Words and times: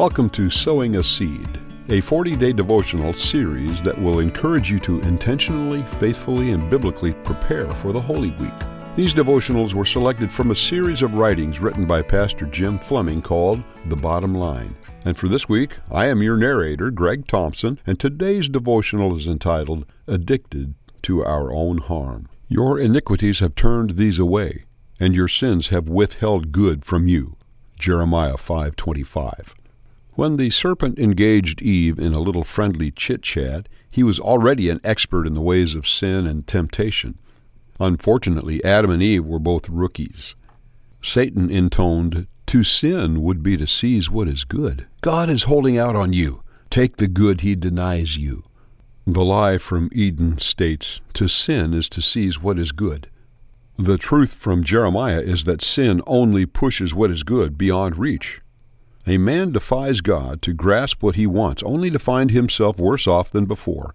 Welcome 0.00 0.30
to 0.30 0.48
Sowing 0.48 0.96
a 0.96 1.04
Seed, 1.04 1.60
a 1.90 2.00
40 2.00 2.34
day 2.34 2.54
devotional 2.54 3.12
series 3.12 3.82
that 3.82 4.00
will 4.00 4.20
encourage 4.20 4.70
you 4.70 4.78
to 4.80 4.98
intentionally, 5.02 5.82
faithfully, 5.82 6.52
and 6.52 6.70
biblically 6.70 7.12
prepare 7.12 7.66
for 7.66 7.92
the 7.92 8.00
Holy 8.00 8.30
Week. 8.30 8.50
These 8.96 9.12
devotionals 9.12 9.74
were 9.74 9.84
selected 9.84 10.32
from 10.32 10.52
a 10.52 10.56
series 10.56 11.02
of 11.02 11.18
writings 11.18 11.60
written 11.60 11.84
by 11.84 12.00
Pastor 12.00 12.46
Jim 12.46 12.78
Fleming 12.78 13.20
called 13.20 13.62
The 13.88 13.96
Bottom 13.96 14.34
Line. 14.34 14.74
And 15.04 15.18
for 15.18 15.28
this 15.28 15.50
week, 15.50 15.76
I 15.90 16.06
am 16.06 16.22
your 16.22 16.38
narrator, 16.38 16.90
Greg 16.90 17.26
Thompson, 17.26 17.78
and 17.86 18.00
today's 18.00 18.48
devotional 18.48 19.14
is 19.14 19.26
entitled 19.26 19.84
Addicted 20.08 20.76
to 21.02 21.22
Our 21.26 21.52
Own 21.52 21.76
Harm. 21.76 22.26
Your 22.48 22.78
iniquities 22.78 23.40
have 23.40 23.54
turned 23.54 23.90
these 23.96 24.18
away, 24.18 24.64
and 24.98 25.14
your 25.14 25.28
sins 25.28 25.68
have 25.68 25.90
withheld 25.90 26.52
good 26.52 26.86
from 26.86 27.06
you. 27.06 27.36
Jeremiah 27.78 28.38
5:25. 28.38 29.52
When 30.20 30.36
the 30.36 30.50
serpent 30.50 30.98
engaged 30.98 31.62
Eve 31.62 31.98
in 31.98 32.12
a 32.12 32.18
little 32.18 32.44
friendly 32.44 32.90
chit 32.90 33.22
chat, 33.22 33.70
he 33.90 34.02
was 34.02 34.20
already 34.20 34.68
an 34.68 34.78
expert 34.84 35.26
in 35.26 35.32
the 35.32 35.40
ways 35.40 35.74
of 35.74 35.88
sin 35.88 36.26
and 36.26 36.46
temptation. 36.46 37.18
Unfortunately, 37.80 38.62
Adam 38.62 38.90
and 38.90 39.02
Eve 39.02 39.24
were 39.24 39.38
both 39.38 39.70
rookies. 39.70 40.34
Satan 41.00 41.48
intoned, 41.48 42.26
To 42.48 42.62
sin 42.62 43.22
would 43.22 43.42
be 43.42 43.56
to 43.56 43.66
seize 43.66 44.10
what 44.10 44.28
is 44.28 44.44
good. 44.44 44.86
God 45.00 45.30
is 45.30 45.44
holding 45.44 45.78
out 45.78 45.96
on 45.96 46.12
you. 46.12 46.42
Take 46.68 46.98
the 46.98 47.08
good 47.08 47.40
he 47.40 47.54
denies 47.54 48.18
you. 48.18 48.44
The 49.06 49.24
lie 49.24 49.56
from 49.56 49.88
Eden 49.90 50.36
states, 50.36 51.00
To 51.14 51.28
sin 51.28 51.72
is 51.72 51.88
to 51.88 52.02
seize 52.02 52.38
what 52.38 52.58
is 52.58 52.72
good. 52.72 53.08
The 53.78 53.96
truth 53.96 54.34
from 54.34 54.64
Jeremiah 54.64 55.22
is 55.22 55.46
that 55.46 55.62
sin 55.62 56.02
only 56.06 56.44
pushes 56.44 56.94
what 56.94 57.10
is 57.10 57.22
good 57.22 57.56
beyond 57.56 57.96
reach. 57.96 58.42
A 59.06 59.18
man 59.18 59.52
defies 59.52 60.00
God 60.00 60.42
to 60.42 60.52
grasp 60.52 61.02
what 61.02 61.14
he 61.14 61.26
wants, 61.26 61.62
only 61.62 61.90
to 61.90 61.98
find 61.98 62.30
himself 62.30 62.78
worse 62.78 63.06
off 63.06 63.30
than 63.30 63.46
before. 63.46 63.94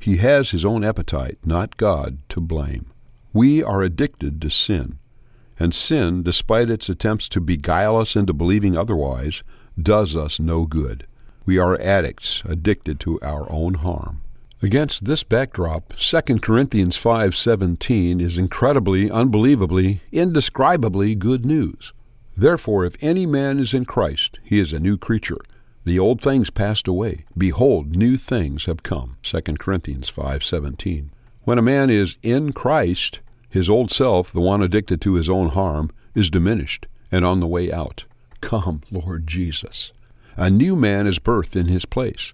He 0.00 0.18
has 0.18 0.50
his 0.50 0.64
own 0.64 0.84
appetite, 0.84 1.38
not 1.44 1.76
God, 1.76 2.18
to 2.28 2.40
blame. 2.40 2.86
We 3.32 3.62
are 3.62 3.82
addicted 3.82 4.40
to 4.42 4.50
sin. 4.50 4.98
And 5.58 5.74
sin, 5.74 6.22
despite 6.22 6.70
its 6.70 6.88
attempts 6.88 7.28
to 7.30 7.40
beguile 7.40 7.96
us 7.96 8.16
into 8.16 8.32
believing 8.32 8.76
otherwise, 8.76 9.42
does 9.80 10.14
us 10.16 10.38
no 10.38 10.66
good. 10.66 11.06
We 11.46 11.58
are 11.58 11.80
addicts, 11.80 12.42
addicted 12.44 13.00
to 13.00 13.20
our 13.22 13.50
own 13.50 13.74
harm. 13.74 14.20
Against 14.62 15.04
this 15.04 15.22
backdrop, 15.22 15.92
2 15.98 16.40
Corinthians 16.40 16.96
5:17 16.96 18.20
is 18.20 18.38
incredibly, 18.38 19.10
unbelievably, 19.10 20.00
indescribably 20.10 21.14
good 21.14 21.44
news. 21.44 21.92
Therefore, 22.36 22.84
if 22.84 22.96
any 23.00 23.26
man 23.26 23.58
is 23.58 23.74
in 23.74 23.84
Christ, 23.84 24.33
he 24.44 24.58
is 24.58 24.72
a 24.72 24.78
new 24.78 24.96
creature. 24.96 25.38
The 25.84 25.98
old 25.98 26.20
things 26.20 26.50
passed 26.50 26.86
away; 26.86 27.24
behold, 27.36 27.96
new 27.96 28.16
things 28.16 28.66
have 28.66 28.82
come. 28.82 29.16
2 29.22 29.58
Corinthians 29.58 30.08
5:17. 30.08 31.10
When 31.44 31.58
a 31.58 31.62
man 31.62 31.90
is 31.90 32.16
in 32.22 32.52
Christ, 32.52 33.20
his 33.50 33.68
old 33.68 33.90
self, 33.90 34.32
the 34.32 34.40
one 34.40 34.62
addicted 34.62 35.00
to 35.02 35.14
his 35.14 35.28
own 35.28 35.50
harm, 35.50 35.90
is 36.14 36.30
diminished 36.30 36.86
and 37.10 37.24
on 37.24 37.40
the 37.40 37.46
way 37.46 37.72
out. 37.72 38.04
Come, 38.40 38.82
Lord 38.90 39.26
Jesus. 39.26 39.92
A 40.36 40.50
new 40.50 40.74
man 40.74 41.06
is 41.06 41.18
birthed 41.18 41.54
in 41.54 41.66
his 41.66 41.84
place. 41.84 42.32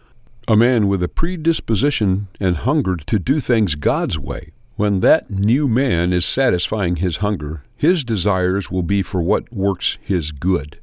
A 0.49 0.57
man 0.57 0.89
with 0.89 1.03
a 1.03 1.09
predisposition 1.09 2.29
and 2.41 2.57
hunger 2.57 2.97
to 2.97 3.19
do 3.19 3.41
things 3.41 3.75
God's 3.75 4.19
way. 4.19 4.53
When 4.77 5.01
that 5.01 5.31
new 5.31 5.69
man 5.69 6.13
is 6.13 6.25
satisfying 6.25 6.97
his 6.97 7.19
hunger, 7.19 7.63
his 7.77 8.03
desires 8.03 8.71
will 8.71 8.83
be 8.83 9.03
for 9.03 9.21
what 9.21 9.53
works 9.53 9.99
his 10.03 10.33
good. 10.33 10.79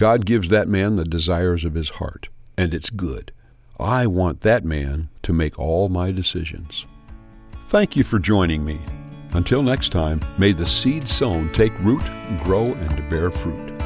God 0.00 0.24
gives 0.24 0.48
that 0.48 0.66
man 0.66 0.96
the 0.96 1.04
desires 1.04 1.62
of 1.66 1.74
his 1.74 1.90
heart, 1.90 2.30
and 2.56 2.72
it's 2.72 2.88
good. 2.88 3.32
I 3.78 4.06
want 4.06 4.40
that 4.40 4.64
man 4.64 5.10
to 5.24 5.34
make 5.34 5.58
all 5.58 5.90
my 5.90 6.10
decisions. 6.10 6.86
Thank 7.68 7.96
you 7.96 8.02
for 8.02 8.18
joining 8.18 8.64
me. 8.64 8.80
Until 9.32 9.62
next 9.62 9.90
time, 9.90 10.22
may 10.38 10.52
the 10.52 10.64
seed 10.64 11.06
sown 11.06 11.52
take 11.52 11.78
root, 11.80 12.00
grow, 12.38 12.72
and 12.72 13.10
bear 13.10 13.30
fruit. 13.30 13.79